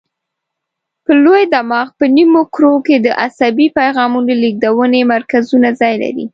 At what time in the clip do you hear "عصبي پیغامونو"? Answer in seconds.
3.25-4.29